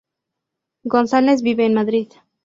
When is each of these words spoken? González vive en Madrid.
González 0.83 1.43
vive 1.43 1.63
en 1.67 1.75
Madrid. 1.75 2.11